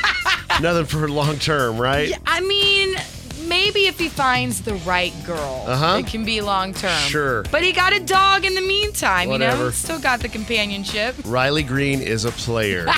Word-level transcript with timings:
nothing 0.62 0.84
for 0.84 1.08
long 1.08 1.38
term, 1.38 1.78
right? 1.78 2.12
I 2.26 2.40
mean, 2.40 2.94
maybe 3.48 3.86
if 3.86 3.98
he 3.98 4.10
finds 4.10 4.60
the 4.60 4.74
right 4.86 5.14
girl, 5.24 5.64
Uh-huh. 5.66 5.96
it 6.00 6.06
can 6.06 6.26
be 6.26 6.42
long 6.42 6.74
term. 6.74 6.98
Sure. 7.08 7.42
But 7.50 7.62
he 7.62 7.72
got 7.72 7.94
a 7.94 8.00
dog 8.00 8.44
in 8.44 8.54
the 8.54 8.60
meantime, 8.60 9.30
you 9.30 9.38
know? 9.38 9.46
Whatever. 9.46 9.72
Still 9.72 9.98
got 9.98 10.20
the 10.20 10.28
companionship. 10.28 11.14
Riley 11.24 11.62
Green 11.62 12.02
is 12.02 12.24
a 12.26 12.30
player. 12.32 12.86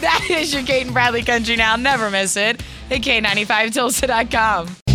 That 0.00 0.26
is 0.30 0.52
your 0.52 0.64
Cait 0.64 0.82
and 0.84 0.92
Bradley 0.92 1.22
Country 1.22 1.54
Now. 1.54 1.76
Never 1.76 2.10
miss 2.10 2.36
it. 2.36 2.60
At 2.90 3.02
K95Tulsa.com. 3.02 4.76